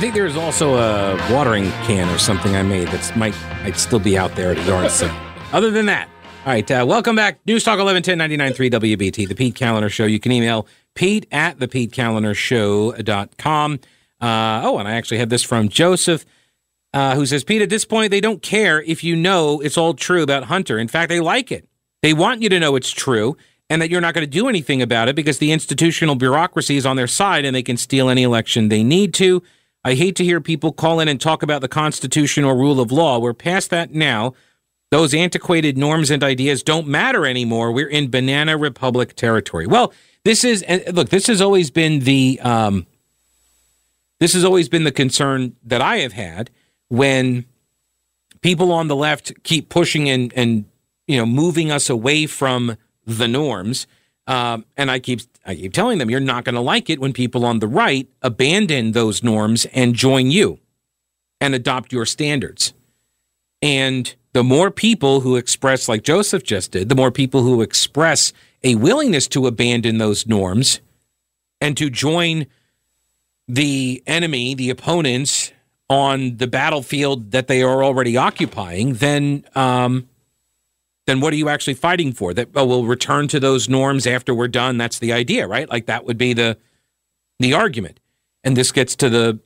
[0.00, 4.16] think there's also a watering can or something I made that's might might still be
[4.16, 5.14] out there at a yard sale.
[5.52, 6.08] Other than that,
[6.46, 6.70] all right.
[6.70, 10.06] Uh, welcome back, News Talk 1110 WBT, the Pete Kaliner Show.
[10.06, 13.80] You can email Pete at the Pete Show.com.
[14.22, 16.24] Uh, oh, and I actually have this from Joseph.
[16.94, 19.92] Uh, who says, Pete, at this point, they don't care if you know it's all
[19.92, 20.78] true about Hunter.
[20.78, 21.68] In fact, they like it.
[22.00, 23.36] They want you to know it's true
[23.68, 26.86] and that you're not going to do anything about it because the institutional bureaucracy is
[26.86, 29.42] on their side and they can steal any election they need to.
[29.84, 32.92] I hate to hear people call in and talk about the Constitution or rule of
[32.92, 33.18] law.
[33.18, 34.34] We're past that now.
[34.90, 37.72] Those antiquated norms and ideas don't matter anymore.
[37.72, 39.66] We're in banana republic territory.
[39.66, 39.92] Well,
[40.24, 41.08] this is look.
[41.08, 42.86] This has always been the um,
[44.18, 46.50] this has always been the concern that I have had
[46.88, 47.46] when
[48.42, 50.64] people on the left keep pushing and and
[51.06, 53.86] you know moving us away from the norms.
[54.30, 57.12] Um, and I keep I keep telling them you're not going to like it when
[57.12, 60.60] people on the right abandon those norms and join you
[61.40, 62.72] and adopt your standards.
[63.60, 68.32] And the more people who express, like Joseph just did, the more people who express
[68.62, 70.80] a willingness to abandon those norms
[71.60, 72.46] and to join
[73.48, 75.52] the enemy, the opponents
[75.88, 80.08] on the battlefield that they are already occupying, then um,
[81.06, 82.34] then what are you actually fighting for?
[82.34, 84.78] That oh, we'll return to those norms after we're done.
[84.78, 85.68] That's the idea, right?
[85.68, 86.56] Like that would be the
[87.38, 88.00] the argument.
[88.44, 89.40] And this gets to the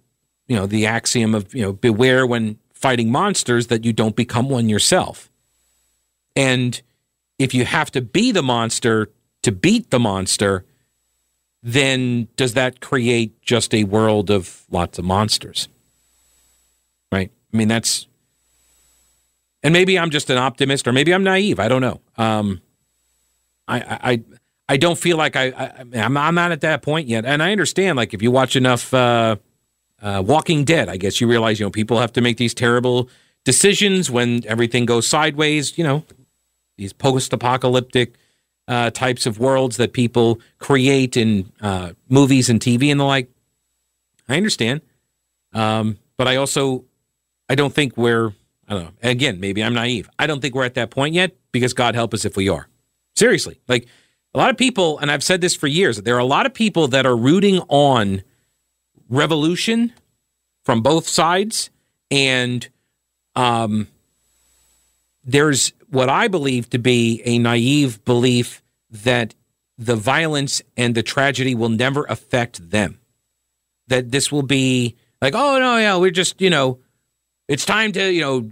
[0.47, 4.49] you know the axiom of you know beware when fighting monsters that you don't become
[4.49, 5.31] one yourself.
[6.37, 6.81] And
[7.39, 9.11] if you have to be the monster
[9.43, 10.65] to beat the monster,
[11.63, 15.69] then does that create just a world of lots of monsters?
[17.11, 17.31] Right?
[17.53, 18.07] I mean, that's,
[19.65, 21.59] and maybe I'm just an optimist or maybe I'm naive.
[21.59, 22.01] I don't know.
[22.19, 22.61] Um,
[23.67, 24.23] I, I,
[24.69, 27.25] I don't feel like I, I am I'm not at that point yet.
[27.25, 29.37] And I understand, like, if you watch enough, uh,
[30.03, 33.09] uh, Walking Dead, I guess you realize, you know, people have to make these terrible
[33.45, 36.05] decisions when everything goes sideways, you know,
[36.77, 38.15] these post apocalyptic
[38.69, 43.31] uh, types of worlds that people create in uh, movies and TV and the like.
[44.29, 44.83] I understand.
[45.55, 46.85] Um, but I also,
[47.49, 48.33] I don't think we're,
[48.69, 50.09] I don't know, again, maybe I'm naive.
[50.19, 52.69] I don't think we're at that point yet because God help us if we are.
[53.15, 53.61] Seriously.
[53.69, 53.87] Like
[54.35, 56.55] a lot of people, and I've said this for years, there are a lot of
[56.55, 58.23] people that are rooting on
[59.09, 59.93] revolution
[60.65, 61.71] from both sides.
[62.11, 62.69] And
[63.37, 63.89] um,
[65.25, 69.35] there's what I believe to be a naive belief that
[69.79, 73.01] the violence and the tragedy will never affect them.
[73.89, 76.79] That this will be like, oh, no, yeah, we're just, you know,
[77.49, 78.51] it's time to, you know,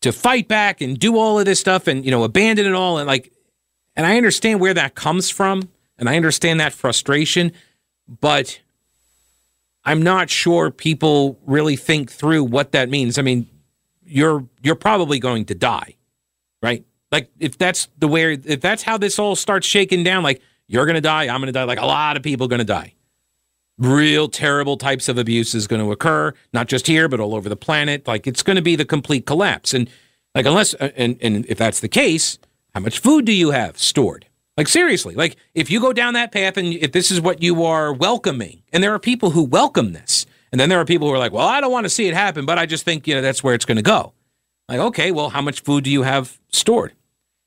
[0.00, 2.98] to fight back and do all of this stuff and, you know, abandon it all.
[2.98, 3.32] And like,
[3.96, 5.68] and I understand where that comes from
[5.98, 7.52] and I understand that frustration,
[8.20, 8.60] but
[9.84, 13.18] I'm not sure people really think through what that means.
[13.18, 13.48] I mean,
[14.06, 15.94] you're you're probably going to die,
[16.62, 16.84] right?
[17.12, 20.86] Like if that's the way if that's how this all starts shaking down, like you're
[20.86, 22.93] going to die, I'm going to die, like a lot of people to die.
[23.76, 27.48] Real terrible types of abuse is going to occur, not just here but all over
[27.48, 28.06] the planet.
[28.06, 29.74] Like it's going to be the complete collapse.
[29.74, 29.90] And
[30.34, 32.38] like unless uh, and and if that's the case,
[32.74, 34.26] how much food do you have stored?
[34.56, 37.64] Like seriously, like if you go down that path and if this is what you
[37.64, 41.14] are welcoming, and there are people who welcome this, and then there are people who
[41.14, 43.14] are like, well, I don't want to see it happen, but I just think you
[43.16, 44.12] know that's where it's going to go.
[44.68, 46.92] Like, okay, well, how much food do you have stored?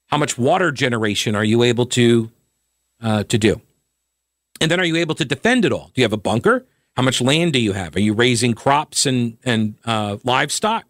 [0.07, 2.31] How much water generation are you able to
[3.01, 3.61] uh, to do?
[4.59, 5.91] And then are you able to defend it all?
[5.93, 6.65] Do you have a bunker?
[6.95, 7.95] How much land do you have?
[7.95, 10.85] Are you raising crops and and uh, livestock?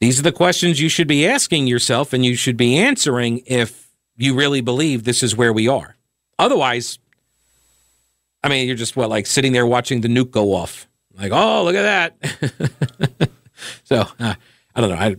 [0.00, 3.88] These are the questions you should be asking yourself, and you should be answering if
[4.16, 5.96] you really believe this is where we are.
[6.38, 6.98] Otherwise,
[8.44, 10.86] I mean, you're just what, like sitting there watching the nuke go off.
[11.14, 13.30] Like, oh, look at that.
[13.84, 14.34] so uh,
[14.74, 15.16] I don't know.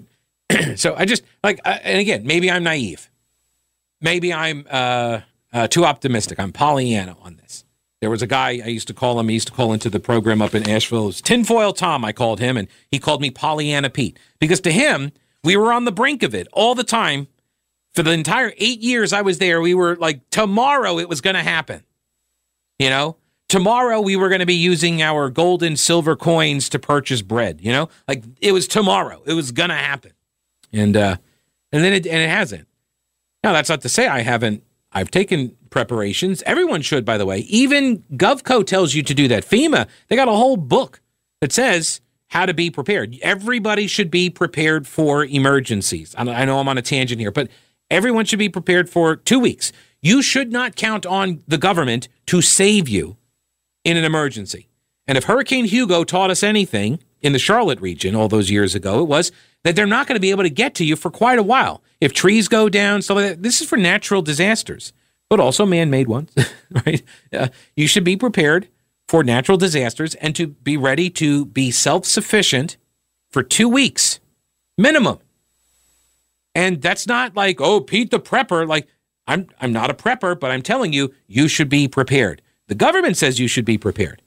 [0.50, 3.10] I, so I just like, uh, and again, maybe I'm naive.
[4.00, 5.22] Maybe I'm uh,
[5.54, 6.40] uh, too optimistic.
[6.40, 7.66] I'm Pollyanna on this.
[8.02, 9.28] There was a guy I used to call him.
[9.28, 11.04] He used to call into the program up in Asheville.
[11.04, 12.06] It was Tinfoil Tom.
[12.06, 15.12] I called him, and he called me Pollyanna Pete because to him,
[15.44, 17.28] we were on the brink of it all the time
[17.94, 21.36] for the entire eight years I was there, we were like, tomorrow it was going
[21.36, 21.84] to happen.
[22.78, 23.18] You know,
[23.48, 27.60] tomorrow we were going to be using our gold and silver coins to purchase bread.
[27.62, 29.22] You know, like it was tomorrow.
[29.26, 30.14] It was going to happen.
[30.72, 31.18] And, uh,
[31.72, 32.68] and then it, and it hasn't.
[33.44, 36.42] Now, that's not to say I haven't, I've taken preparations.
[36.46, 37.40] Everyone should, by the way.
[37.40, 39.46] Even GovCo tells you to do that.
[39.46, 41.02] FEMA, they got a whole book
[41.42, 43.18] that says, how to be prepared.
[43.22, 46.14] Everybody should be prepared for emergencies.
[46.18, 47.50] I know I'm on a tangent here, but
[47.92, 49.72] Everyone should be prepared for two weeks.
[50.02, 53.18] You should not count on the government to save you
[53.84, 54.70] in an emergency.
[55.08, 59.02] And if Hurricane Hugo taught us anything in the Charlotte region all those years ago,
[59.02, 59.32] it was
[59.64, 61.84] that they're not going to be able to get to you for quite a while.
[62.00, 63.42] If trees go down, stuff like.
[63.42, 64.94] This is for natural disasters,
[65.30, 66.34] but also man-made ones,
[66.86, 67.02] right?
[67.34, 68.68] Uh, you should be prepared
[69.08, 72.78] for natural disasters and to be ready to be self-sufficient
[73.30, 74.20] for two weeks
[74.78, 75.20] minimum.
[76.56, 78.68] And that's not like, oh, Pete the prepper.
[78.68, 78.88] Like,
[79.28, 82.42] I'm I'm not a prepper, but I'm telling you, you should be prepared.
[82.68, 84.22] The government says you should be prepared.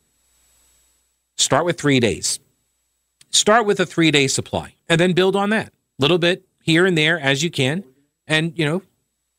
[1.37, 2.38] Start with three days.
[3.32, 5.69] Start with a three day supply and then build on that.
[5.69, 7.84] A little bit here and there as you can.
[8.26, 8.82] And, you know,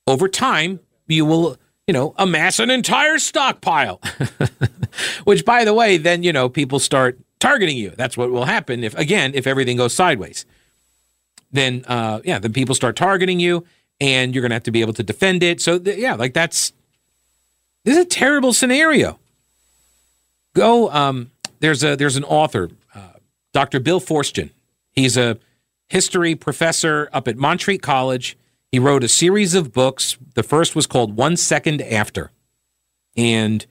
[0.07, 1.57] over time, you will,
[1.87, 4.01] you know, amass an entire stockpile.
[5.23, 7.91] Which, by the way, then, you know, people start targeting you.
[7.91, 10.45] That's what will happen if, again, if everything goes sideways.
[11.51, 13.65] Then, uh, yeah, then people start targeting you
[14.01, 15.61] and you're going to have to be able to defend it.
[15.61, 16.73] So, th- yeah, like that's,
[17.85, 19.19] this is a terrible scenario.
[20.55, 22.69] Go, um, there's a, there's an author,
[23.53, 23.79] Dr.
[23.79, 24.49] Bill Forstchen.
[24.91, 25.37] He's a
[25.87, 28.37] history professor up at Montreat College.
[28.71, 30.17] He wrote a series of books.
[30.33, 32.31] The first was called One Second After.
[33.15, 33.65] And,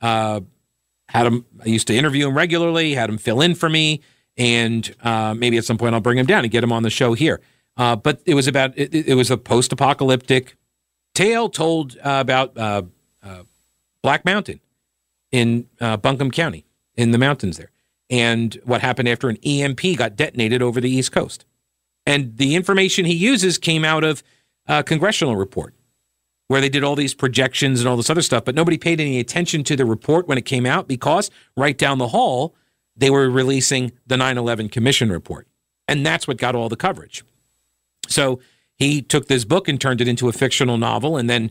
[0.00, 0.40] uh,
[1.08, 4.00] had him, I used to interview him regularly, had him fill in for me.
[4.36, 6.90] And uh, maybe at some point I'll bring him down and get him on the
[6.90, 7.40] show here.
[7.76, 10.56] Uh, but it was about, it, it was a post apocalyptic
[11.14, 12.82] tale told uh, about uh,
[13.22, 13.42] uh,
[14.02, 14.60] Black Mountain
[15.30, 16.64] in Buncombe County
[16.96, 17.70] in the mountains there
[18.10, 21.44] and what happened after an EMP got detonated over the East Coast.
[22.04, 24.22] And the information he uses came out of
[24.66, 25.74] a congressional report
[26.48, 29.18] where they did all these projections and all this other stuff, but nobody paid any
[29.18, 32.54] attention to the report when it came out because right down the hall,
[32.96, 35.48] they were releasing the 9 11 Commission report.
[35.88, 37.24] And that's what got all the coverage.
[38.08, 38.40] So
[38.76, 41.50] he took this book and turned it into a fictional novel, and then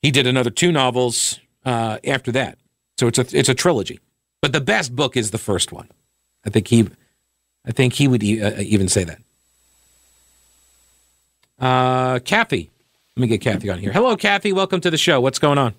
[0.00, 2.58] he did another two novels uh, after that.
[2.98, 4.00] So it's a it's a trilogy.
[4.42, 5.88] But the best book is the first one.
[6.44, 6.88] I think he,
[7.64, 9.18] I think he would e- uh, even say that.
[11.60, 12.68] Uh, Kathy,
[13.16, 13.92] let me get Kathy on here.
[13.92, 14.52] Hello, Kathy.
[14.52, 15.20] Welcome to the show.
[15.20, 15.74] What's going on?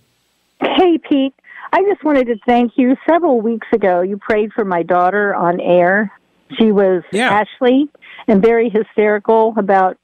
[0.62, 1.34] Hey, Pete.
[1.74, 2.96] I just wanted to thank you.
[3.10, 6.10] Several weeks ago, you prayed for my daughter on air.
[6.58, 7.44] She was Yeah.
[7.44, 7.90] Ashley
[8.30, 9.98] and very hysterical about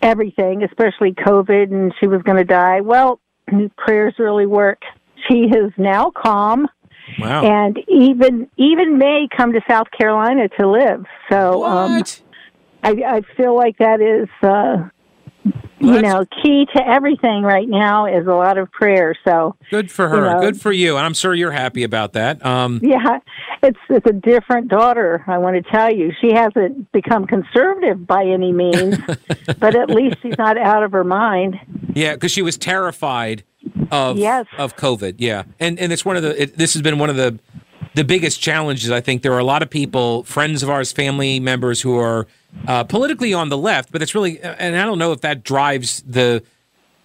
[0.00, 2.80] everything, especially COVID, and she was going to die.
[2.80, 3.20] Well,
[3.78, 4.80] prayers really work.
[5.28, 6.66] She is now calm
[7.18, 7.44] Wow.
[7.44, 11.04] and even even may come to South Carolina to live.
[11.30, 12.02] So um.
[12.84, 14.88] I, I feel like that is, uh,
[15.78, 19.14] you Well, know, key to everything right now is a lot of prayer.
[19.24, 20.16] So Good for her.
[20.16, 20.40] you know.
[20.40, 20.96] Good for you.
[20.96, 22.44] And I'm sure you're happy about that.
[22.44, 23.18] Um, yeah,
[23.62, 25.22] it's it's a different daughter.
[25.28, 28.98] I want to tell you, she hasn't become conservative by any means,
[29.60, 31.54] but at least she's not out of her mind.
[31.94, 33.44] yeah, because she was terrified
[33.90, 34.46] of Yes.
[34.58, 35.16] of COVID.
[35.18, 36.42] Yeah, and and it's one of the.
[36.42, 37.38] It, this has been one of the
[37.94, 38.90] the biggest challenges.
[38.90, 42.26] I think there are a lot of people, friends of ours, family members, who are
[42.66, 46.02] uh, politically on the left, but it's really, and I don't know if that drives
[46.06, 46.42] the.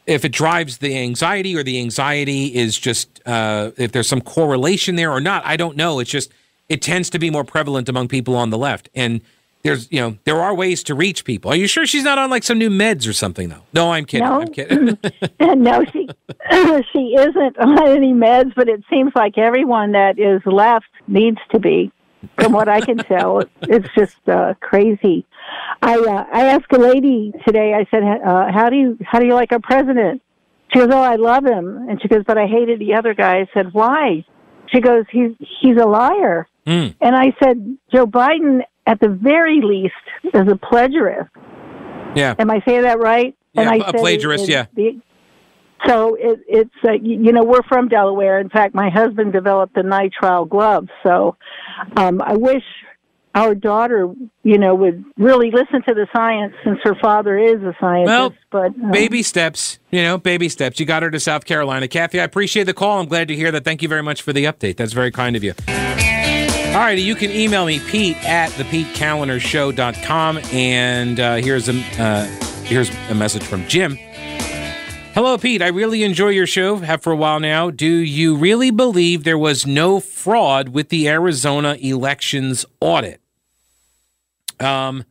[0.05, 4.95] If it drives the anxiety or the anxiety is just uh, if there's some correlation
[4.95, 5.99] there or not, I don't know.
[5.99, 6.31] It's just
[6.69, 9.19] it tends to be more prevalent among people on the left, and
[9.67, 11.51] there's you know there are ways to reach people.
[11.51, 13.63] Are you sure she's not on like some new meds or something though?
[13.73, 14.27] No, I'm kidding.
[14.27, 14.41] No.
[14.41, 14.97] I'm kidding.
[15.39, 16.07] no, she
[16.93, 21.59] she isn't on any meds, but it seems like everyone that is left needs to
[21.59, 21.91] be.
[22.39, 25.25] From what I can tell, it's just uh, crazy.
[25.81, 27.73] I uh, I asked a lady today.
[27.73, 30.21] I said, uh, "How do you how do you like our president?"
[30.73, 33.41] She goes, "Oh, I love him." And she goes, "But I hated the other guy."
[33.41, 34.25] I said, "Why?"
[34.73, 35.31] She goes, "He's
[35.61, 36.95] he's a liar." Mm.
[36.99, 39.93] And I said, "Joe Biden, at the very least,
[40.33, 41.29] as a plagiarist."
[42.15, 42.33] Yeah.
[42.39, 43.35] Am I saying that right?
[43.55, 44.65] and Yeah, I a plagiarist, it- yeah.
[44.73, 44.99] the-
[45.85, 48.39] so it, it's uh, you know we're from Delaware.
[48.39, 50.87] In fact, my husband developed the nitrile glove.
[51.03, 51.35] So
[51.95, 52.63] um, I wish
[53.35, 57.75] our daughter, you know, would really listen to the science since her father is a
[57.79, 58.07] scientist.
[58.07, 60.79] Well, but um, Baby steps, you know, baby steps.
[60.79, 61.87] You got her to South Carolina.
[61.87, 62.99] Kathy, I appreciate the call.
[62.99, 63.63] I'm glad to hear that.
[63.63, 64.77] Thank you very much for the update.
[64.77, 65.53] That's very kind of you.
[66.77, 70.37] All righty, you can email me, Pete at thepetekalinershow.com.
[70.53, 72.25] And uh, here's, a, uh,
[72.65, 73.95] here's a message from Jim.
[75.15, 75.63] Hello, Pete.
[75.63, 77.71] I really enjoy your show, have for a while now.
[77.71, 83.21] Do you really believe there was no fraud with the Arizona elections audit?
[84.59, 85.03] Um,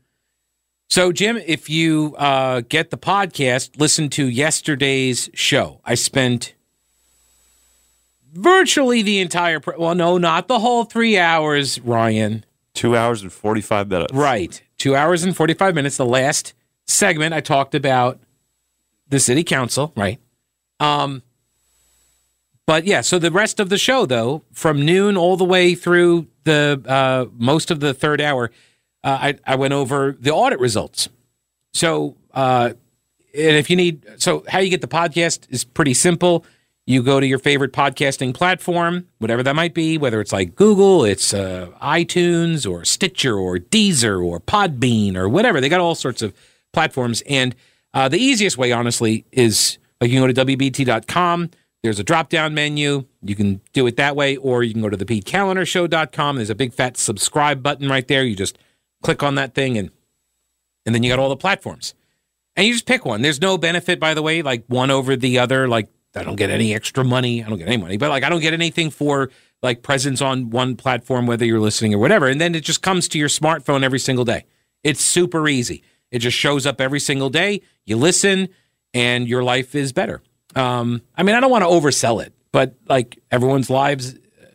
[0.89, 5.81] so, Jim, if you uh, get the podcast, listen to yesterday's show.
[5.85, 6.55] I spent
[8.37, 12.45] virtually the entire, pre- well, no, not the whole three hours, Ryan.
[12.75, 14.13] Two hours and 45 minutes.
[14.13, 14.63] Right.
[14.79, 15.97] Two hours and 45 minutes.
[15.97, 16.53] The last
[16.87, 18.21] segment, I talked about
[19.09, 20.19] the city council, right?
[20.81, 21.23] Um,
[22.67, 26.27] But yeah, so the rest of the show, though, from noon all the way through
[26.45, 28.51] the uh, most of the third hour,
[29.05, 31.09] uh, I, I went over the audit results.
[31.73, 32.73] So, uh,
[33.35, 36.45] and if you need, so how you get the podcast is pretty simple.
[36.89, 41.05] You go to your favorite podcasting platform, whatever that might be, whether it's like Google,
[41.05, 45.61] it's uh, iTunes or Stitcher or Deezer or Podbean or whatever.
[45.61, 46.33] They got all sorts of
[46.73, 47.25] platforms.
[47.29, 47.57] And
[47.93, 51.51] uh, the easiest way, honestly, is like you can go to WBT.com.
[51.83, 53.07] There's a drop down menu.
[53.21, 56.37] You can do it that way, or you can go to the PeteKalinerShow.com.
[56.37, 58.23] There's a big fat subscribe button right there.
[58.23, 58.59] You just
[59.03, 59.91] click on that thing, and
[60.85, 61.95] and then you got all the platforms.
[62.55, 63.23] And you just pick one.
[63.23, 65.69] There's no benefit, by the way, like one over the other.
[65.69, 67.45] Like I don't get any extra money.
[67.45, 69.31] I don't get any money, but like I don't get anything for
[69.63, 72.27] like presence on one platform, whether you're listening or whatever.
[72.27, 74.45] And then it just comes to your smartphone every single day.
[74.85, 75.83] It's super easy.
[76.11, 77.63] It just shows up every single day.
[77.85, 78.49] You listen,
[78.95, 80.23] and your life is better.
[80.55, 84.15] Um, I mean, I don't want to oversell it, but like everyone's lives,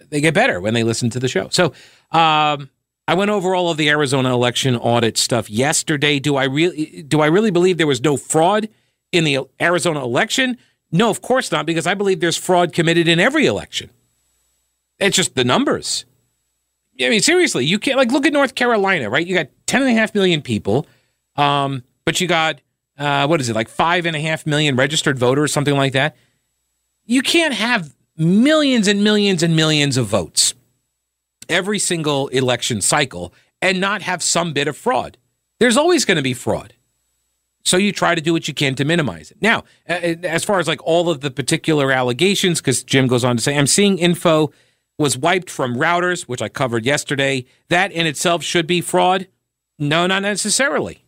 [0.10, 1.50] they get better when they listen to the show.
[1.50, 1.74] So
[2.12, 2.70] um,
[3.08, 6.20] I went over all of the Arizona election audit stuff yesterday.
[6.20, 8.70] Do I really do I really believe there was no fraud
[9.12, 10.58] in the Arizona election?
[10.92, 13.90] No, of course not, because I believe there's fraud committed in every election.
[15.00, 16.06] It's just the numbers.
[17.00, 19.26] I mean, seriously, you can't like look at North Carolina, right?
[19.26, 20.86] You got 10 and a half million people,
[21.36, 22.62] um, but you got
[22.98, 26.16] uh, what is it, like five and a half million registered voters, something like that.
[27.06, 30.54] You can't have millions and millions and millions of votes
[31.50, 35.18] every single election cycle and not have some bit of fraud.
[35.60, 36.74] There's always going to be fraud.
[37.64, 39.38] So you try to do what you can to minimize it.
[39.42, 43.44] Now, as far as like all of the particular allegations, because Jim goes on to
[43.44, 44.52] say, I'm seeing info
[44.98, 47.46] was wiped from routers, which I covered yesterday.
[47.70, 49.28] That in itself should be fraud.
[49.80, 51.06] No, not necessarily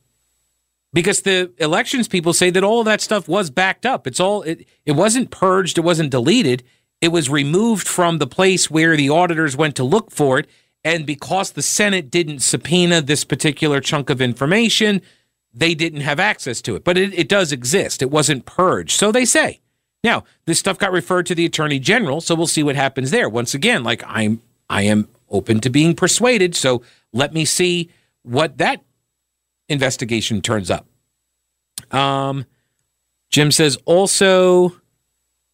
[0.93, 4.07] because the elections people say that all of that stuff was backed up.
[4.07, 6.63] It's all it, it wasn't purged, it wasn't deleted.
[7.01, 10.47] It was removed from the place where the auditors went to look for it.
[10.85, 15.01] And because the Senate didn't subpoena this particular chunk of information,
[15.53, 16.83] they didn't have access to it.
[16.83, 18.01] But it, it does exist.
[18.01, 18.97] It wasn't purged.
[18.97, 19.59] So they say.
[20.03, 23.29] Now, this stuff got referred to the Attorney General, so we'll see what happens there.
[23.29, 26.81] Once again, like I'm I am open to being persuaded, so
[27.13, 27.89] let me see
[28.23, 28.81] what that
[29.69, 30.87] investigation turns up.
[31.91, 32.45] Um,
[33.29, 34.75] Jim says also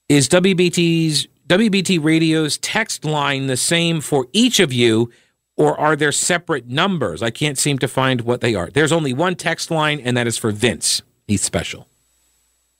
[0.07, 5.11] is WBT's WBT radio's text line the same for each of you
[5.59, 7.21] or are there separate numbers?
[7.21, 8.69] I can't seem to find what they are.
[8.69, 11.01] There's only one text line and that is for Vince.
[11.27, 11.87] He's special.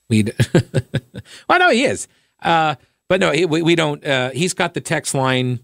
[0.10, 0.24] We
[1.50, 2.08] well, no, he is.
[2.42, 2.76] Uh,
[3.10, 4.04] but no, he, we, we don't.
[4.06, 5.60] Uh, he's got the text line,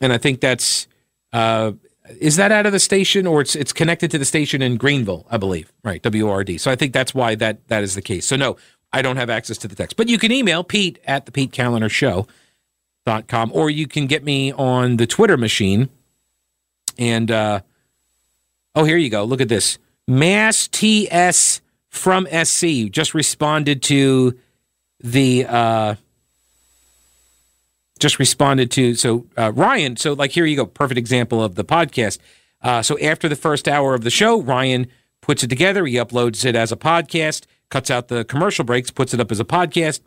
[0.00, 0.88] and I think that's
[1.32, 1.72] uh,
[2.18, 5.26] is that out of the station or it's it's connected to the station in Greenville,
[5.30, 5.72] I believe.
[5.84, 6.58] Right, WRD.
[6.58, 8.26] So I think that's why that that is the case.
[8.26, 8.56] So no,
[8.92, 9.96] I don't have access to the text.
[9.96, 12.26] But you can email Pete at the Pete Kaliner Show.
[13.04, 15.90] Dot com, or you can get me on the Twitter machine.
[16.98, 17.60] And uh,
[18.74, 19.24] oh, here you go.
[19.24, 19.78] Look at this.
[20.08, 24.38] Mass TS from SC just responded to
[25.00, 25.94] the uh,
[27.98, 29.96] just responded to so uh, Ryan.
[29.96, 32.18] So like here you go, perfect example of the podcast.
[32.62, 34.86] Uh, so after the first hour of the show, Ryan
[35.20, 35.86] puts it together.
[35.86, 39.40] He uploads it as a podcast, cuts out the commercial breaks, puts it up as
[39.40, 40.00] a podcast,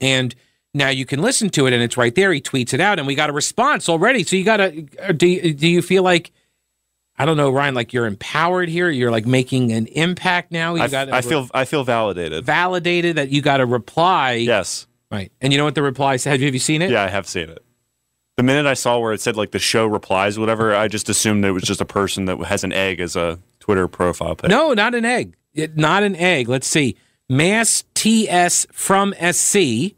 [0.00, 0.34] and
[0.74, 2.32] now you can listen to it, and it's right there.
[2.32, 4.22] He tweets it out, and we got a response already.
[4.24, 5.52] So you got to uh, do.
[5.54, 6.32] Do you feel like?
[7.20, 7.74] I don't know, Ryan.
[7.74, 8.88] Like you're empowered here.
[8.90, 10.74] You're like making an impact now.
[10.74, 11.12] You I, got.
[11.12, 11.48] I feel.
[11.52, 12.44] I feel validated.
[12.44, 14.34] Validated that you got a reply.
[14.34, 14.86] Yes.
[15.10, 15.32] Right.
[15.40, 16.32] And you know what the reply said?
[16.32, 16.90] Have you, have you seen it?
[16.90, 17.64] Yeah, I have seen it.
[18.36, 21.44] The minute I saw where it said like the show replies, whatever, I just assumed
[21.44, 24.48] it was just a person that has an egg as a Twitter profile pic.
[24.48, 25.34] No, not an egg.
[25.54, 26.48] It, not an egg.
[26.48, 26.96] Let's see.
[27.28, 29.94] Mass TS from SC.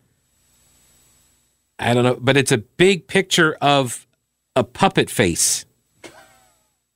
[1.80, 4.06] I don't know, but it's a big picture of
[4.54, 5.64] a puppet face.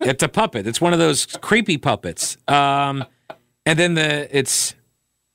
[0.00, 0.66] it's a puppet.
[0.66, 2.36] It's one of those creepy puppets.
[2.46, 3.04] Um,
[3.64, 4.74] and then the it's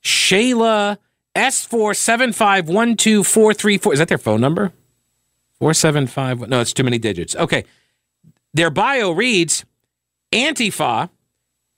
[0.04, 0.98] Shayla
[1.34, 3.92] S four seven five one two four three four.
[3.92, 4.72] Is that their phone number?
[5.58, 6.48] Four seven five.
[6.48, 7.34] No, it's too many digits.
[7.34, 7.64] Okay.
[8.54, 9.64] Their bio reads
[10.32, 11.10] Antifa,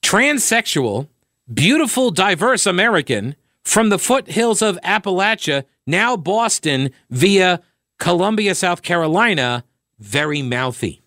[0.02, 1.08] transsexual,
[1.52, 3.34] beautiful, diverse American
[3.64, 7.62] from the foothills of Appalachia, now Boston, via
[7.98, 9.64] Columbia, South Carolina,
[9.98, 11.00] very mouthy.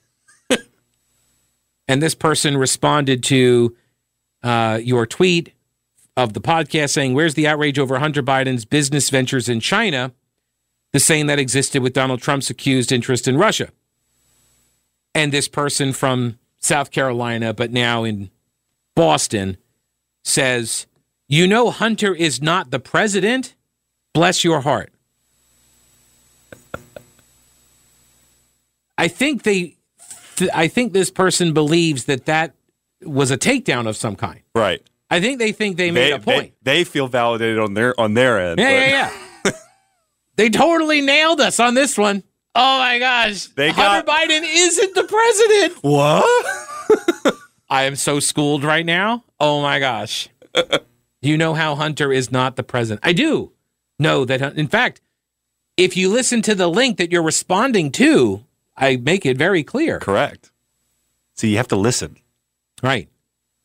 [1.88, 3.76] and this person responded to
[4.44, 5.54] uh, your tweet
[6.16, 10.14] of the podcast saying, Where's the outrage over Hunter Biden's business ventures in China?
[10.94, 13.70] The same that existed with Donald Trump's accused interest in Russia.
[15.14, 18.30] And this person from South Carolina, but now in
[18.96, 19.58] Boston,
[20.24, 20.88] says,
[21.28, 23.56] You know, Hunter is not the president?
[24.14, 24.92] Bless your heart.
[28.98, 29.76] I think they,
[30.36, 32.54] th- I think this person believes that that
[33.04, 34.40] was a takedown of some kind.
[34.54, 34.82] Right.
[35.10, 36.54] I think they think they made They, a point.
[36.64, 38.60] they, they feel validated on their on their end.
[38.60, 39.12] yeah, but yeah,
[39.46, 39.52] yeah.
[40.36, 42.24] they totally nailed us on this one.
[42.56, 43.48] Oh my gosh.
[43.48, 45.84] They Hunter got- Biden isn't the president.
[45.84, 47.36] What?
[47.70, 49.24] I am so schooled right now.
[49.40, 50.30] Oh my gosh.
[51.26, 53.02] you know how Hunter is not the president.
[53.06, 53.52] I do
[54.00, 54.42] know that.
[54.58, 55.02] In fact,
[55.78, 58.44] if you listen to the link that you're responding to,
[58.78, 60.00] I make it very clear.
[60.00, 60.52] Correct.
[61.36, 62.18] So you have to listen.
[62.84, 63.10] Right.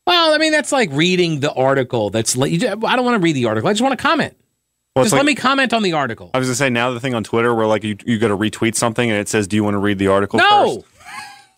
[0.07, 2.11] Well, I mean, that's like reading the article.
[2.11, 3.69] That's like, I don't want to read the article.
[3.69, 4.37] I just want to comment.
[4.97, 6.31] Well, just it's let me comment on the article.
[6.35, 8.37] I was gonna say now the thing on Twitter where like you you got to
[8.37, 10.81] retweet something and it says, "Do you want to read the article No.
[10.81, 10.87] first?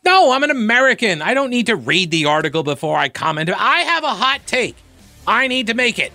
[0.04, 1.22] No, I'm an American.
[1.22, 3.48] I don't need to read the article before I comment.
[3.48, 4.76] I have a hot take.
[5.26, 6.12] I need to make it.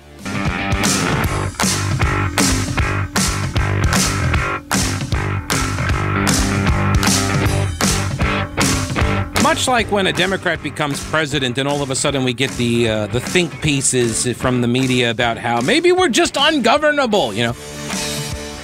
[9.44, 12.90] Much like when a Democrat becomes president, and all of a sudden we get the
[12.90, 17.54] uh, the think pieces from the media about how maybe we're just ungovernable, you know.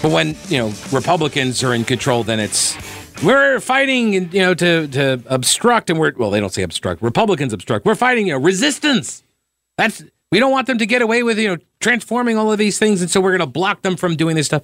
[0.02, 2.76] But when you know Republicans are in control, then it's
[3.24, 7.02] we're fighting, you know, to to obstruct, and we're well, they don't say obstruct.
[7.02, 7.86] Republicans obstruct.
[7.86, 9.24] We're fighting, you know, resistance.
[9.78, 12.80] That's we don't want them to get away with, you know, transforming all of these
[12.80, 14.64] things, and so we're going to block them from doing this stuff.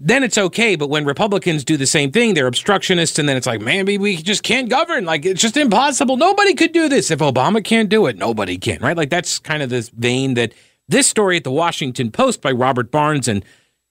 [0.00, 3.46] Then it's okay, but when Republicans do the same thing, they're obstructionists, and then it's
[3.46, 5.04] like, man, maybe we just can't govern.
[5.04, 6.16] Like it's just impossible.
[6.16, 7.12] Nobody could do this.
[7.12, 8.96] If Obama can't do it, nobody can, right?
[8.96, 10.54] Like that's kind of this vein that
[10.88, 13.44] this story at the Washington Post by Robert Barnes and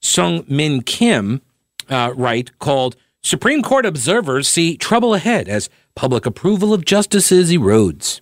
[0.04, 1.42] Seung Min Kim
[1.88, 8.20] uh, write called Supreme Court observers see trouble ahead as public approval of justices erodes.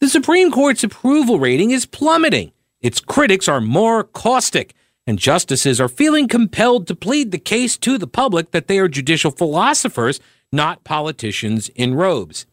[0.00, 2.52] The Supreme Court's approval rating is plummeting.
[2.80, 4.72] Its critics are more caustic,
[5.06, 8.88] and justices are feeling compelled to plead the case to the public that they are
[8.88, 10.18] judicial philosophers,
[10.50, 12.46] not politicians in robes.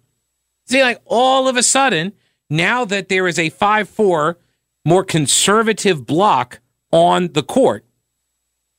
[0.66, 2.12] See, like all of a sudden,
[2.50, 4.38] now that there is a 5 4
[4.84, 6.60] more conservative block
[6.92, 7.86] on the court,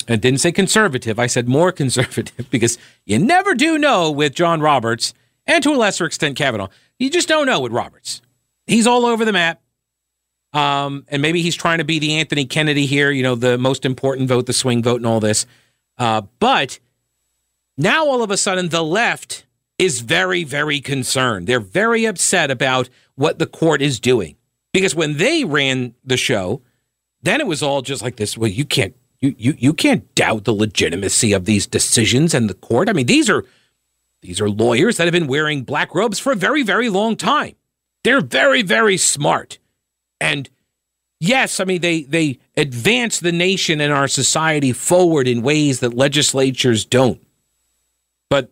[0.06, 1.18] I didn't say conservative.
[1.18, 5.14] I said more conservative because you never do know with John Roberts
[5.46, 6.68] and to a lesser extent Kavanaugh.
[6.98, 8.20] You just don't know with Roberts.
[8.68, 9.60] He's all over the map.
[10.52, 13.84] Um, and maybe he's trying to be the Anthony Kennedy here, you know, the most
[13.84, 15.46] important vote, the swing vote, and all this.
[15.98, 16.78] Uh, but
[17.76, 19.46] now all of a sudden, the left
[19.78, 21.46] is very, very concerned.
[21.46, 24.36] They're very upset about what the court is doing.
[24.72, 26.62] Because when they ran the show,
[27.22, 28.36] then it was all just like this.
[28.38, 32.54] Well, you can't you you you can't doubt the legitimacy of these decisions and the
[32.54, 32.88] court.
[32.88, 33.44] I mean, these are
[34.22, 37.54] these are lawyers that have been wearing black robes for a very, very long time.
[38.04, 39.58] They're very, very smart.
[40.20, 40.48] And
[41.20, 45.94] yes, I mean they they advance the nation and our society forward in ways that
[45.94, 47.20] legislatures don't.
[48.30, 48.50] But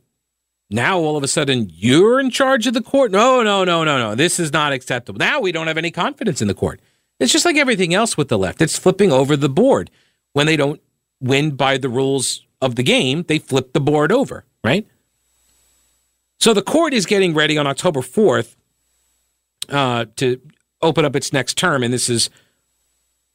[0.70, 3.10] now all of a sudden you're in charge of the court?
[3.10, 4.14] No, no, no, no, no.
[4.14, 5.18] This is not acceptable.
[5.18, 6.80] Now we don't have any confidence in the court.
[7.18, 8.60] It's just like everything else with the left.
[8.60, 9.90] It's flipping over the board.
[10.32, 10.82] When they don't
[11.20, 14.86] win by the rules of the game, they flip the board over, right?
[16.38, 18.54] So the court is getting ready on October 4th
[19.68, 20.40] uh, to
[20.82, 21.82] open up its next term.
[21.82, 22.30] And this is,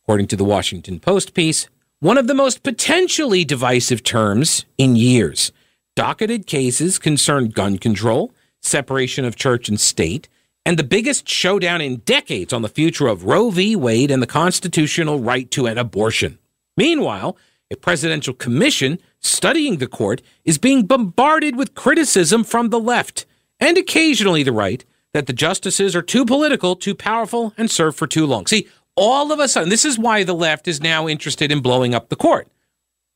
[0.03, 1.67] according to the Washington Post piece,
[1.99, 5.51] one of the most potentially divisive terms in years.
[5.95, 10.27] Docketed cases concern gun control, separation of church and state,
[10.65, 13.75] and the biggest showdown in decades on the future of Roe v.
[13.75, 16.37] Wade and the constitutional right to an abortion.
[16.77, 17.37] Meanwhile,
[17.71, 23.25] a presidential commission studying the court is being bombarded with criticism from the left
[23.59, 28.07] and occasionally the right that the justices are too political, too powerful, and serve for
[28.07, 28.45] too long.
[28.47, 31.93] See, all of a sudden, this is why the left is now interested in blowing
[31.93, 32.47] up the court,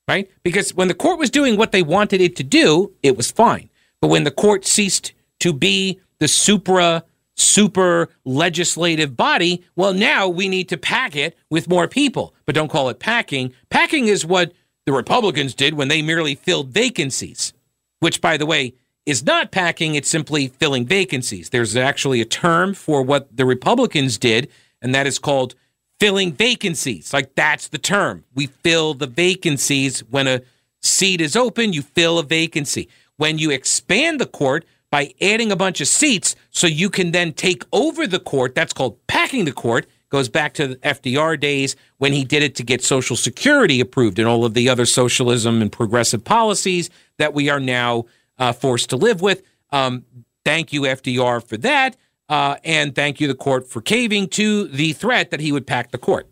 [0.07, 0.29] right?
[0.43, 3.69] Because when the court was doing what they wanted it to do, it was fine.
[4.01, 7.03] But when the court ceased to be the supra
[7.35, 12.33] super legislative body, well, now we need to pack it with more people.
[12.45, 13.53] But don't call it packing.
[13.69, 14.53] Packing is what
[14.85, 17.53] the Republicans did when they merely filled vacancies,
[17.99, 18.73] which, by the way,
[19.05, 21.49] is not packing, it's simply filling vacancies.
[21.49, 24.49] There's actually a term for what the Republicans did,
[24.81, 25.55] and that is called
[25.99, 27.13] filling vacancies.
[27.13, 28.23] Like that's the term.
[28.33, 30.01] We fill the vacancies.
[30.09, 30.41] When a
[30.81, 32.89] seat is open, you fill a vacancy.
[33.17, 37.33] When you expand the court by adding a bunch of seats so you can then
[37.33, 39.87] take over the court, that's called packing the court.
[40.09, 44.19] Goes back to the FDR days when he did it to get Social Security approved
[44.19, 48.05] and all of the other socialism and progressive policies that we are now
[48.37, 49.43] uh, forced to live with.
[49.71, 50.05] Um,
[50.43, 51.97] thank you, FDR, for that.
[52.27, 55.91] Uh, and thank you, the court, for caving to the threat that he would pack
[55.91, 56.27] the court.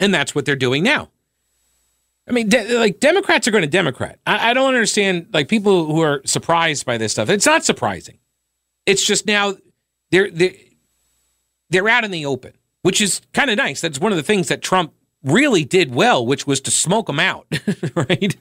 [0.00, 1.10] And that's what they're doing now.
[2.28, 4.18] I mean, de- like Democrats are going to Democrat.
[4.26, 7.28] I-, I don't understand like people who are surprised by this stuff.
[7.28, 8.18] It's not surprising.
[8.86, 9.54] It's just now
[10.10, 10.54] they're they're
[11.70, 13.80] they're out in the open, which is kind of nice.
[13.80, 17.18] That's one of the things that Trump really did well, which was to smoke them
[17.18, 17.46] out,
[17.94, 18.36] right?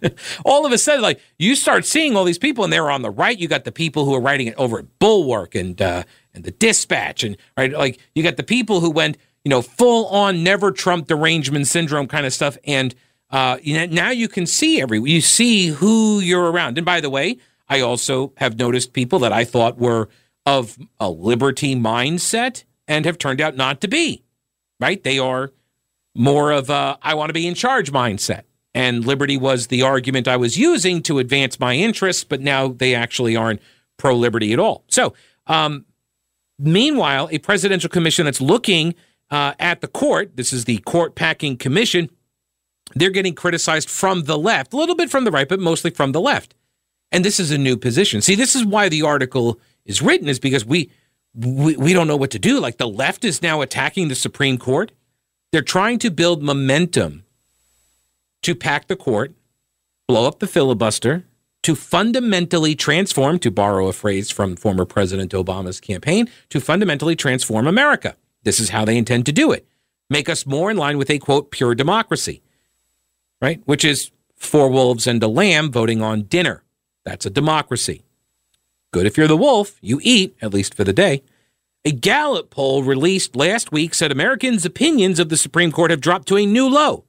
[0.46, 3.10] all of a sudden, like you start seeing all these people, and they're on the
[3.10, 3.38] right.
[3.38, 6.52] You got the people who are writing it over at Bulwark and uh, and the
[6.52, 10.72] Dispatch, and right, like you got the people who went, you know, full on never
[10.72, 12.94] Trump derangement syndrome kind of stuff, and
[13.30, 16.78] uh, you know, now you can see every you see who you're around.
[16.78, 20.10] And by the way, I also have noticed people that I thought were
[20.46, 24.24] of a liberty mindset and have turned out not to be.
[24.80, 25.02] Right?
[25.04, 25.52] They are
[26.16, 28.44] more of a I want to be in charge mindset.
[28.76, 32.96] And liberty was the argument I was using to advance my interests, but now they
[32.96, 33.62] actually aren't
[33.98, 34.84] pro liberty at all.
[34.88, 35.14] So,
[35.46, 35.86] um,
[36.58, 38.96] meanwhile, a presidential commission that's looking
[39.30, 42.10] uh, at the court, this is the Court Packing Commission,
[42.96, 46.12] they're getting criticized from the left, a little bit from the right, but mostly from
[46.12, 46.56] the left.
[47.12, 48.22] And this is a new position.
[48.22, 50.92] See, this is why the article is written, is because we,
[51.36, 52.60] we, we don't know what to do.
[52.60, 54.92] Like the left is now attacking the Supreme Court
[55.54, 57.24] they're trying to build momentum
[58.42, 59.34] to pack the court,
[60.08, 61.26] blow up the filibuster,
[61.62, 67.68] to fundamentally transform, to borrow a phrase from former President Obama's campaign, to fundamentally transform
[67.68, 68.16] America.
[68.42, 69.68] This is how they intend to do it.
[70.10, 72.42] Make us more in line with a quote, pure democracy,
[73.40, 73.62] right?
[73.66, 76.64] Which is four wolves and a lamb voting on dinner.
[77.06, 78.04] That's a democracy.
[78.92, 81.22] Good if you're the wolf, you eat, at least for the day.
[81.86, 86.28] A Gallup poll released last week said Americans' opinions of the Supreme Court have dropped
[86.30, 87.04] to a new low.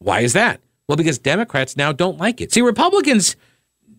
[0.00, 0.60] Why is that?
[0.88, 2.52] Well, because Democrats now don't like it.
[2.52, 3.36] See, Republicans,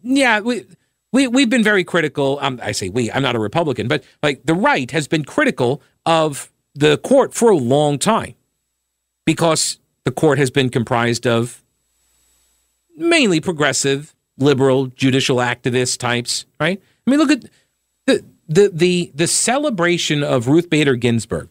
[0.04, 0.66] yeah, we,
[1.12, 2.38] we, we've been very critical.
[2.42, 5.82] Um, I say we, I'm not a Republican, but like the right has been critical
[6.06, 8.36] of the court for a long time
[9.26, 11.64] because the court has been comprised of
[12.98, 16.82] mainly progressive, liberal, judicial activist types, right?
[17.08, 17.46] I mean, look at
[18.48, 21.50] the the the celebration of Ruth Bader Ginsburg,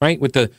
[0.00, 0.50] right, with the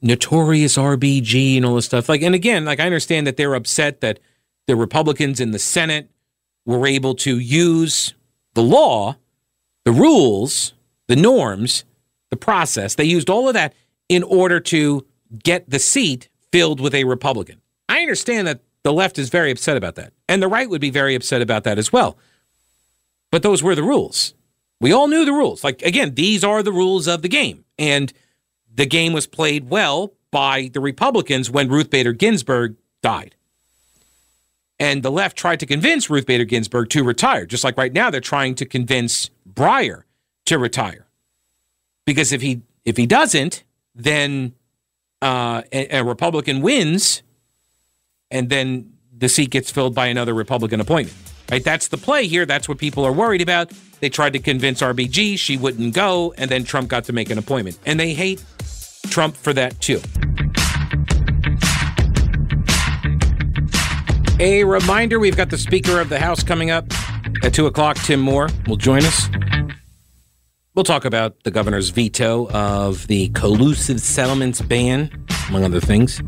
[0.00, 2.08] notorious RBG and all this stuff.
[2.08, 4.20] Like, and again, like I understand that they're upset that
[4.66, 6.10] the Republicans in the Senate
[6.66, 8.14] were able to use
[8.54, 9.16] the law,
[9.84, 10.74] the rules,
[11.08, 11.84] the norms,
[12.30, 12.94] the process.
[12.94, 13.74] They used all of that
[14.08, 15.06] in order to
[15.42, 17.60] get the seat filled with a Republican.
[17.88, 20.90] I understand that the left is very upset about that, and the right would be
[20.90, 22.18] very upset about that as well.
[23.34, 24.32] But those were the rules.
[24.80, 25.64] We all knew the rules.
[25.64, 27.64] Like, again, these are the rules of the game.
[27.76, 28.12] And
[28.72, 33.34] the game was played well by the Republicans when Ruth Bader Ginsburg died.
[34.78, 38.08] And the left tried to convince Ruth Bader Ginsburg to retire, just like right now
[38.08, 40.04] they're trying to convince Breyer
[40.46, 41.08] to retire.
[42.06, 43.64] Because if he if he doesn't,
[43.96, 44.54] then
[45.20, 47.24] uh, a, a Republican wins,
[48.30, 51.33] and then the seat gets filled by another Republican appointment.
[51.50, 51.62] Right?
[51.62, 52.46] That's the play here.
[52.46, 53.70] That's what people are worried about.
[54.00, 57.38] They tried to convince RBG she wouldn't go, and then Trump got to make an
[57.38, 57.78] appointment.
[57.86, 58.44] And they hate
[59.08, 60.00] Trump for that too.
[64.40, 66.86] A reminder we've got the Speaker of the House coming up
[67.44, 67.96] at 2 o'clock.
[67.98, 69.28] Tim Moore will join us.
[70.74, 75.08] We'll talk about the governor's veto of the collusive settlements ban,
[75.48, 76.20] among other things.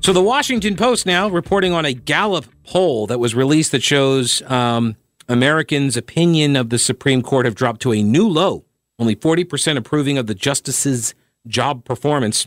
[0.00, 4.42] So, the Washington Post now reporting on a Gallup poll that was released that shows
[4.42, 4.96] um,
[5.28, 8.64] Americans' opinion of the Supreme Court have dropped to a new low.
[8.98, 11.14] Only 40% approving of the justice's
[11.46, 12.46] job performance.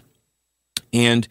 [0.92, 1.28] And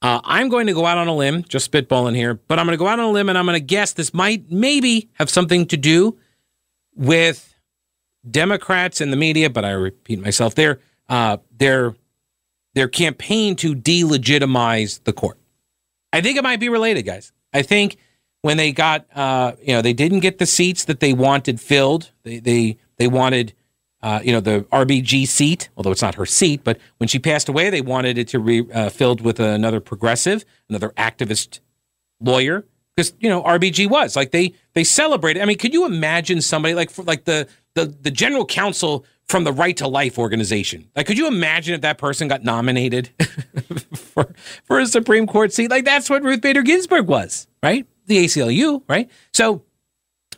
[0.00, 2.76] uh, I'm going to go out on a limb, just spitballing here, but I'm going
[2.76, 5.28] to go out on a limb and I'm going to guess this might maybe have
[5.28, 6.16] something to do
[6.94, 7.58] with
[8.28, 11.94] Democrats and the media, but I repeat myself, their uh, their
[12.74, 15.38] their campaign to delegitimize the court.
[16.12, 17.32] I think it might be related, guys.
[17.52, 17.96] I think
[18.42, 22.10] when they got, uh, you know, they didn't get the seats that they wanted filled.
[22.22, 23.54] They they they wanted,
[24.02, 26.62] uh, you know, the RBG seat, although it's not her seat.
[26.64, 30.44] But when she passed away, they wanted it to be uh, filled with another progressive,
[30.68, 31.60] another activist
[32.20, 35.42] lawyer, because you know RBG was like they they celebrated.
[35.42, 39.44] I mean, could you imagine somebody like for, like the the the general counsel from
[39.44, 40.90] the Right to Life organization.
[40.96, 43.10] Like, could you imagine if that person got nominated
[43.94, 45.70] for, for a Supreme Court seat?
[45.70, 47.86] Like, that's what Ruth Bader Ginsburg was, right?
[48.06, 49.10] The ACLU, right?
[49.32, 49.64] So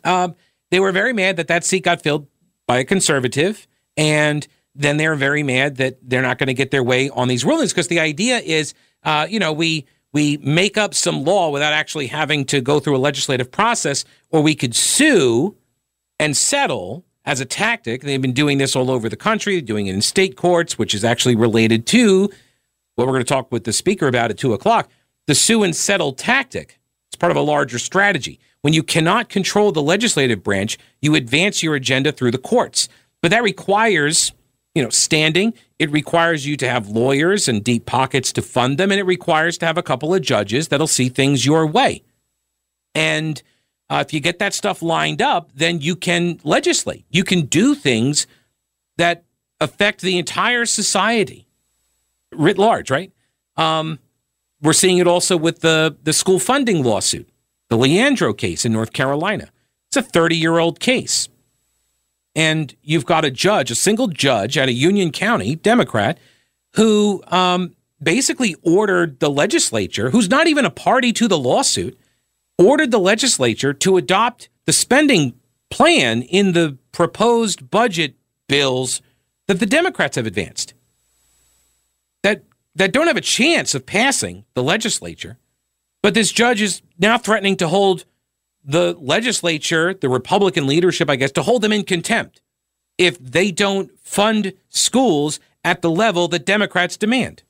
[0.03, 0.35] um,
[0.71, 2.27] they were very mad that that seat got filled
[2.67, 3.67] by a conservative.
[3.95, 7.45] And then they're very mad that they're not going to get their way on these
[7.45, 8.73] rulings because the idea is,
[9.03, 12.97] uh, you know, we we make up some law without actually having to go through
[12.97, 15.55] a legislative process, or we could sue
[16.19, 18.01] and settle as a tactic.
[18.01, 21.03] They've been doing this all over the country, doing it in state courts, which is
[21.03, 22.29] actually related to
[22.95, 24.89] what we're going to talk with the speaker about at two o'clock.
[25.27, 26.79] the sue and settle tactic.
[27.09, 28.39] It's part of a larger strategy.
[28.61, 32.89] When you cannot control the legislative branch, you advance your agenda through the courts.
[33.21, 34.33] But that requires,
[34.75, 35.53] you know, standing.
[35.79, 39.57] It requires you to have lawyers and deep pockets to fund them, and it requires
[39.59, 42.03] to have a couple of judges that'll see things your way.
[42.93, 43.41] And
[43.91, 47.03] uh, if you get that stuff lined up, then you can legislate.
[47.09, 48.25] You can do things
[48.95, 49.25] that
[49.59, 51.45] affect the entire society
[52.31, 53.11] writ large, right?
[53.57, 53.99] Um,
[54.61, 57.27] we're seeing it also with the, the school funding lawsuit,
[57.67, 59.49] the Leandro case in North Carolina.
[59.89, 61.27] It's a 30 year old case.
[62.33, 66.17] And you've got a judge, a single judge at a Union County, Democrat,
[66.75, 71.99] who um, basically ordered the legislature, who's not even a party to the lawsuit,
[72.57, 75.33] ordered the legislature to adopt the spending
[75.69, 78.15] plan in the proposed budget
[78.47, 79.01] bills
[79.47, 80.73] that the Democrats have advanced
[82.23, 82.43] that
[82.75, 85.37] that don't have a chance of passing the legislature.
[86.01, 88.05] But this judge is now threatening to hold
[88.63, 92.41] the legislature, the Republican leadership, I guess, to hold them in contempt
[92.97, 97.43] if they don't fund schools at the level that Democrats demand.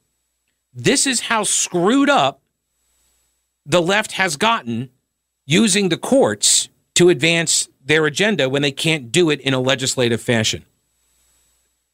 [0.73, 2.40] This is how screwed up
[3.71, 4.89] the left has gotten
[5.45, 10.21] using the courts to advance their agenda when they can't do it in a legislative
[10.21, 10.65] fashion.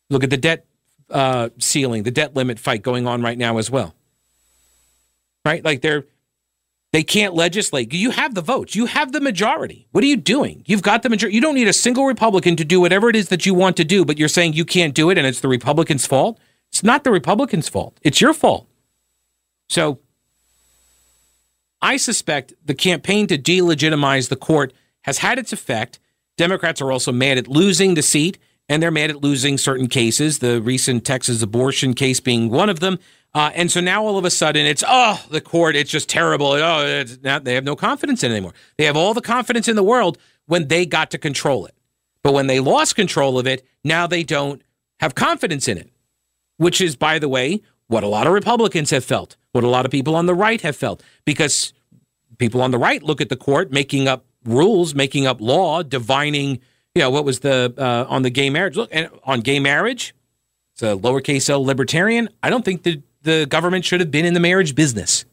[0.09, 0.65] Look at the debt
[1.11, 3.93] uh, ceiling, the debt limit fight going on right now as well.
[5.45, 5.63] Right?
[5.63, 6.05] Like they're
[6.93, 7.93] they can't legislate.
[7.93, 8.75] You have the votes.
[8.75, 9.87] You have the majority.
[9.91, 10.63] What are you doing?
[10.65, 11.35] You've got the majority.
[11.35, 13.83] You don't need a single Republican to do whatever it is that you want to
[13.83, 16.39] do, but you're saying you can't do it and it's the Republicans' fault.
[16.69, 17.99] It's not the Republicans' fault.
[18.01, 18.67] It's your fault.
[19.69, 19.99] So
[21.81, 25.99] I suspect the campaign to delegitimize the court has had its effect.
[26.37, 28.37] Democrats are also mad at losing the seat
[28.69, 32.79] and they're mad at losing certain cases, the recent Texas abortion case being one of
[32.79, 32.99] them.
[33.33, 36.47] Uh, and so now all of a sudden it's, oh, the court, it's just terrible.
[36.47, 38.53] Oh, now they have no confidence in anymore.
[38.77, 41.75] They have all the confidence in the world when they got to control it.
[42.23, 44.61] But when they lost control of it, now they don't
[44.99, 45.89] have confidence in it,
[46.57, 49.85] which is, by the way, what a lot of Republicans have felt, what a lot
[49.85, 51.73] of people on the right have felt, because
[52.37, 56.59] people on the right look at the court making up rules, making up law, divining
[56.97, 58.75] you know, what was the uh, on the gay marriage?
[58.75, 60.15] Look, and on gay marriage,
[60.73, 62.27] it's a lowercase l libertarian.
[62.41, 65.23] I don't think the the government should have been in the marriage business.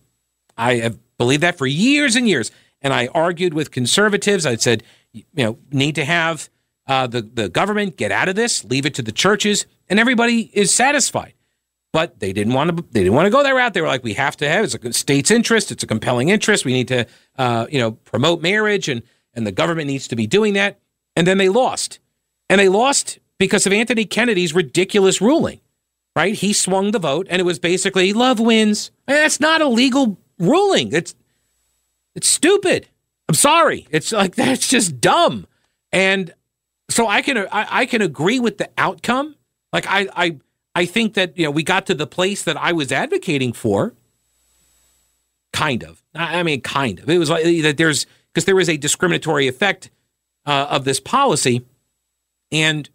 [0.58, 2.50] I have believed that for years and years,
[2.82, 4.44] and I argued with conservatives.
[4.44, 6.50] I said, you know, need to have
[6.86, 10.50] uh, the the government get out of this, leave it to the churches, and everybody
[10.52, 11.32] is satisfied.
[11.94, 12.84] But they didn't want to.
[12.90, 13.72] They didn't want to go that route.
[13.72, 15.72] They were like, we have to have it's a state's interest.
[15.72, 16.64] It's a compelling interest.
[16.66, 17.06] We need to,
[17.38, 19.02] uh, you know, promote marriage, and
[19.32, 20.80] and the government needs to be doing that
[21.16, 21.98] and then they lost.
[22.48, 25.60] And they lost because of Anthony Kennedy's ridiculous ruling,
[26.14, 26.34] right?
[26.34, 28.90] He swung the vote and it was basically love wins.
[29.06, 30.92] And that's not a legal ruling.
[30.92, 31.14] It's
[32.14, 32.88] it's stupid.
[33.28, 33.86] I'm sorry.
[33.90, 35.46] It's like that's just dumb.
[35.92, 36.34] And
[36.90, 39.36] so I can I, I can agree with the outcome.
[39.72, 40.38] Like I I
[40.74, 43.94] I think that you know we got to the place that I was advocating for.
[45.52, 46.02] Kind of.
[46.14, 47.08] I mean, kind of.
[47.08, 47.76] It was like that.
[47.76, 49.90] There's because there was a discriminatory effect
[50.46, 51.64] uh, of this policy,
[52.50, 52.88] and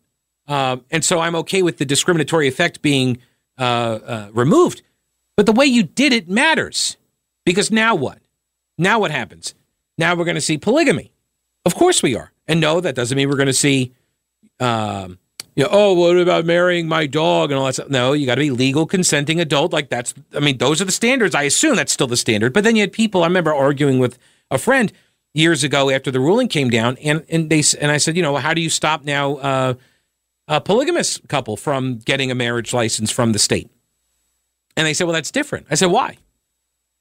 [0.48, 3.20] uh, and so I'm okay with the discriminatory effect being
[3.58, 4.82] uh, uh, removed.
[5.38, 6.98] But the way you did it matters
[7.46, 8.20] because now what?
[8.78, 9.54] Now what happens?
[9.98, 11.12] Now we're going to see polygamy.
[11.66, 12.32] Of course we are.
[12.48, 13.94] And no, that doesn't mean we're going to see,
[14.60, 15.20] um,
[15.60, 17.90] you know, oh, what about marrying my dog and all that stuff?
[17.90, 19.74] No, you got to be legal, consenting adult.
[19.74, 21.36] Like that's, I mean, those are the standards.
[21.36, 22.54] I assume that's still the standard.
[22.54, 24.18] But then you had people, I remember arguing with
[24.50, 24.90] a friend
[25.34, 28.38] years ago after the ruling came down, and and they and I said, you know,
[28.38, 29.74] how do you stop now uh,
[30.48, 33.70] a polygamous couple from getting a marriage license from the state?
[34.78, 35.68] And they said, well, that's different.
[35.70, 36.20] I said, why?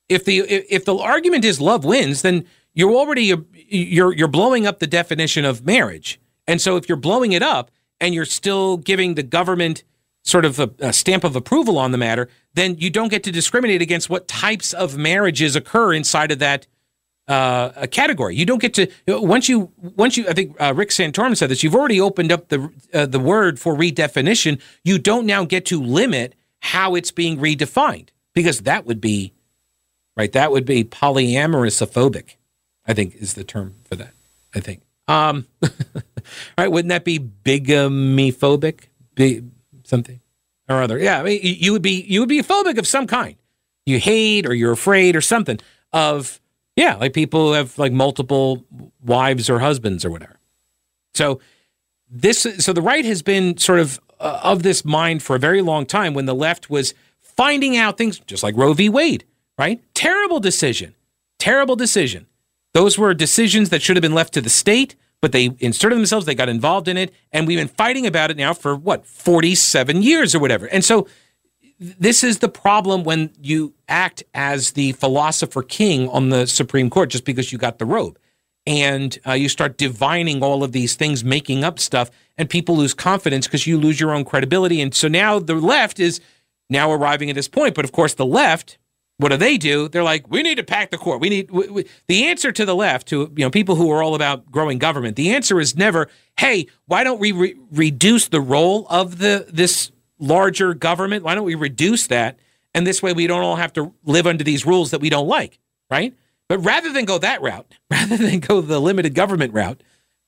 [0.08, 2.44] If the if the argument is love wins, then
[2.74, 3.32] you're already
[3.68, 6.18] you're you're blowing up the definition of marriage.
[6.48, 9.84] And so if you're blowing it up and you're still giving the government
[10.22, 13.32] sort of a, a, stamp of approval on the matter, then you don't get to
[13.32, 16.66] discriminate against what types of marriages occur inside of that
[17.28, 18.34] uh, category.
[18.34, 20.26] You don't get to once you once you.
[20.28, 21.62] I think uh, Rick Santorum said this.
[21.62, 24.60] You've already opened up the uh, the word for redefinition.
[24.82, 29.34] You don't now get to limit how it's being redefined because that would be
[30.16, 30.32] right.
[30.32, 32.36] That would be polyamorous phobic.
[32.86, 34.14] I think is the term for that.
[34.54, 34.80] I think.
[35.06, 35.46] Um,
[36.56, 36.68] right?
[36.68, 38.84] Wouldn't that be bigamophobic?
[39.14, 39.42] Be
[39.84, 40.20] something
[40.68, 40.98] or other?
[40.98, 41.20] Yeah.
[41.20, 43.36] I mean, you would be you would be phobic of some kind.
[43.86, 45.58] You hate or you're afraid or something
[45.92, 46.40] of
[46.78, 48.64] yeah, like people who have like multiple
[49.04, 50.38] wives or husbands or whatever.
[51.14, 51.40] So
[52.08, 55.60] this, so the right has been sort of uh, of this mind for a very
[55.60, 56.14] long time.
[56.14, 58.88] When the left was finding out things, just like Roe v.
[58.88, 59.24] Wade,
[59.58, 59.82] right?
[59.94, 60.94] Terrible decision.
[61.40, 62.26] Terrible decision.
[62.74, 66.26] Those were decisions that should have been left to the state, but they inserted themselves,
[66.26, 70.02] they got involved in it, and we've been fighting about it now for what, 47
[70.02, 70.66] years or whatever.
[70.66, 71.08] And so
[71.78, 77.10] this is the problem when you act as the philosopher king on the Supreme Court
[77.10, 78.18] just because you got the robe.
[78.66, 82.92] And uh, you start divining all of these things, making up stuff, and people lose
[82.92, 84.80] confidence because you lose your own credibility.
[84.80, 86.20] And so now the left is
[86.68, 87.74] now arriving at this point.
[87.74, 88.76] But of course, the left,
[89.18, 89.88] what do they do?
[89.88, 91.20] They're like, we need to pack the court.
[91.20, 94.02] We need we, we, the answer to the left, to you know people who are
[94.02, 95.16] all about growing government.
[95.16, 99.90] The answer is never, hey, why don't we re- reduce the role of the this
[100.20, 101.24] larger government?
[101.24, 102.38] Why don't we reduce that?
[102.74, 105.26] And this way we don't all have to live under these rules that we don't
[105.26, 105.58] like,
[105.90, 106.14] right?
[106.48, 109.82] But rather than go that route, rather than go the limited government route,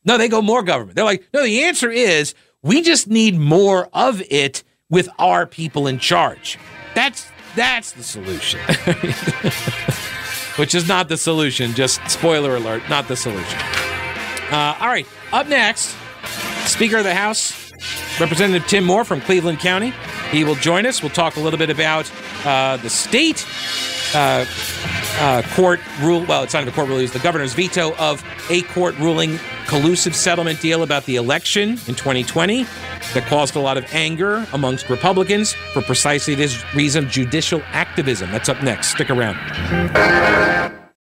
[0.04, 0.96] no, they go more government.
[0.96, 5.86] They're like, no, the answer is we just need more of it with our people
[5.86, 6.58] in charge.
[6.94, 8.60] That's that's the solution.
[10.56, 13.58] Which is not the solution, just spoiler alert, not the solution.
[14.50, 15.96] Uh, all right, up next,
[16.66, 17.52] Speaker of the House,
[18.20, 19.92] Representative Tim Moore from Cleveland County.
[20.30, 21.02] He will join us.
[21.02, 22.10] We'll talk a little bit about
[22.44, 23.46] uh, the state
[24.14, 24.44] uh,
[25.18, 26.24] uh, court rule.
[26.24, 26.98] Well, it's not a court rule.
[26.98, 31.94] It's the governor's veto of a court ruling collusive settlement deal about the election in
[31.94, 32.64] 2020
[33.14, 38.30] that caused a lot of anger amongst Republicans for precisely this reason judicial activism.
[38.30, 38.88] That's up next.
[38.88, 40.79] Stick around.